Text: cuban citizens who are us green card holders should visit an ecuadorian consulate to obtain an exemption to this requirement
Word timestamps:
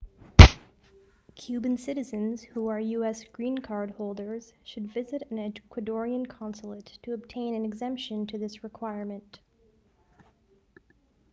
cuban 1.35 1.77
citizens 1.77 2.41
who 2.41 2.65
are 2.67 2.79
us 2.79 3.23
green 3.33 3.59
card 3.59 3.91
holders 3.91 4.51
should 4.63 4.91
visit 4.91 5.21
an 5.29 5.37
ecuadorian 5.37 6.27
consulate 6.27 6.97
to 7.03 7.13
obtain 7.13 7.53
an 7.53 7.65
exemption 7.65 8.25
to 8.25 8.39
this 8.39 8.63
requirement 8.63 9.39